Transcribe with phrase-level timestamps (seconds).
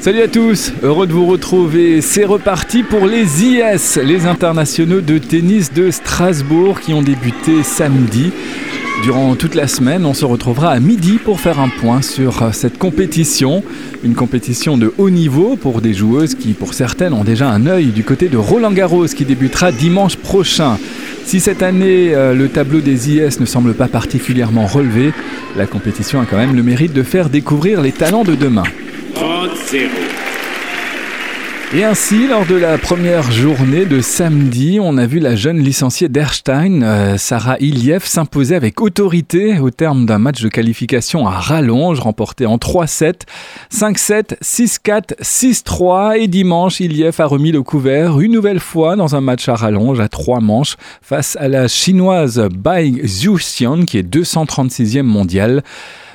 [0.00, 2.00] Salut à tous, heureux de vous retrouver.
[2.00, 8.32] C'est reparti pour les IS, les internationaux de tennis de Strasbourg qui ont débuté samedi.
[9.04, 12.78] Durant toute la semaine, on se retrouvera à midi pour faire un point sur cette
[12.78, 13.62] compétition.
[14.02, 17.88] Une compétition de haut niveau pour des joueuses qui, pour certaines, ont déjà un œil
[17.88, 20.78] du côté de Roland Garros qui débutera dimanche prochain.
[21.26, 25.12] Si cette année, euh, le tableau des IS ne semble pas particulièrement relevé,
[25.58, 28.64] la compétition a quand même le mérite de faire découvrir les talents de demain.
[31.72, 36.08] Et ainsi, lors de la première journée de samedi, on a vu la jeune licenciée
[36.08, 42.00] d'Erstein, euh, Sarah Iliev, s'imposer avec autorité au terme d'un match de qualification à rallonge,
[42.00, 43.20] remporté en 3-7,
[43.72, 46.18] 5-7, 6-4, 6-3.
[46.18, 50.00] Et dimanche, Iliev a remis le couvert une nouvelle fois dans un match à rallonge
[50.00, 55.62] à trois manches face à la chinoise Bai Zhuxian, qui est 236e mondiale.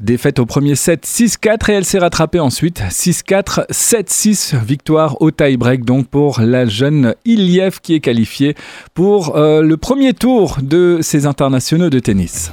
[0.00, 4.62] Défaite au premier set 6-4 et elle s'est rattrapée ensuite 6-4, 7-6.
[4.64, 8.54] Victoire au tie-break donc pour la jeune Iliev qui est qualifiée
[8.94, 12.52] pour euh, le premier tour de ces internationaux de tennis.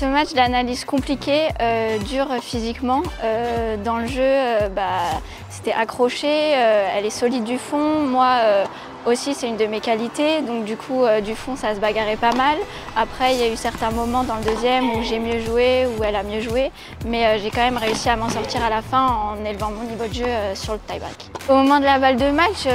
[0.00, 3.02] Ce match d'analyse compliqué, euh, dur physiquement.
[3.22, 4.32] Euh, dans le jeu,
[4.74, 5.20] bah,
[5.50, 8.06] c'était accroché, elle est solide du fond.
[8.06, 8.64] Moi,
[9.06, 12.16] aussi, c'est une de mes qualités, donc du coup, euh, du fond, ça se bagarrait
[12.16, 12.58] pas mal.
[12.96, 16.04] Après, il y a eu certains moments dans le deuxième où j'ai mieux joué, où
[16.04, 16.70] elle a mieux joué,
[17.06, 19.84] mais euh, j'ai quand même réussi à m'en sortir à la fin en élevant mon
[19.84, 21.30] niveau de jeu euh, sur le tie-break.
[21.48, 22.66] Au moment de la balle de match,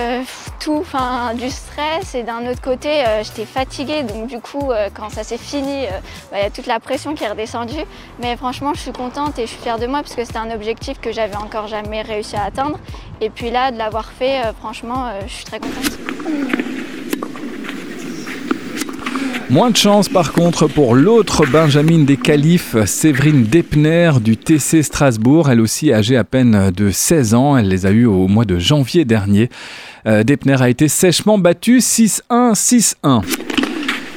[1.37, 5.85] du stress et d'un autre côté, j'étais fatiguée, donc du coup, quand ça s'est fini,
[6.31, 7.83] bah, il y a toute la pression qui est redescendue.
[8.19, 10.49] Mais franchement, je suis contente et je suis fière de moi parce que c'était un
[10.49, 12.79] objectif que j'avais encore jamais réussi à atteindre.
[13.21, 15.99] Et puis là, de l'avoir fait, franchement, je suis très contente.
[19.51, 25.51] Moins de chance par contre pour l'autre Benjamin des Califs, Séverine Depner du TC Strasbourg,
[25.51, 28.57] elle aussi âgée à peine de 16 ans, elle les a eues au mois de
[28.57, 29.49] janvier dernier.
[30.07, 33.44] Euh, Depner a été sèchement battue 6-1, 6-1.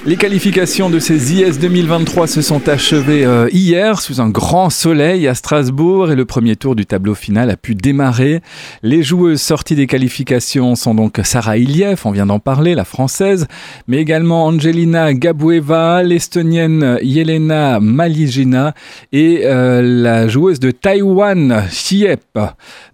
[0.08, 5.28] Les qualifications de ces IS 2023 se sont achevées euh, hier sous un grand soleil
[5.28, 8.40] à Strasbourg et le premier tour du tableau final a pu démarrer.
[8.82, 13.48] Les joueuses sorties des qualifications sont donc Sarah Iliev, on vient d'en parler, la française,
[13.86, 18.72] mais également Angelina Gabueva, l'estonienne Yelena Maligina
[19.12, 22.38] et euh, la joueuse de Taïwan, Chiep.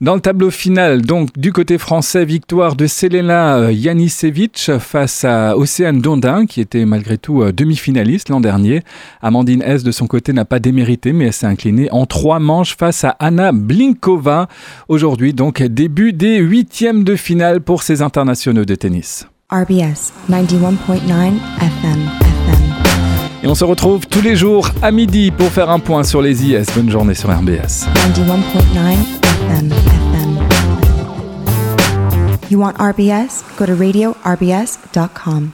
[0.01, 6.01] Dans le tableau final, donc du côté français, victoire de Selena Janisevich face à Océane
[6.01, 8.83] Dondin qui était malgré tout euh, demi-finaliste l'an dernier.
[9.23, 12.77] Amandine S de son côté n'a pas démérité, mais elle s'est inclinée en trois manches
[12.77, 14.49] face à Anna Blinkova.
[14.89, 19.27] Aujourd'hui, donc, début des huitièmes de finale pour ces internationaux de tennis.
[19.51, 22.01] RBS 91.9 FM.
[23.43, 26.45] Et on se retrouve tous les jours à midi pour faire un point sur les
[26.47, 26.65] IS.
[26.75, 27.87] Bonne journée sur RBS.
[28.17, 28.97] 91.9
[29.51, 29.71] FM.
[32.51, 33.43] You want RBS?
[33.59, 35.51] Go to radio rbs.com.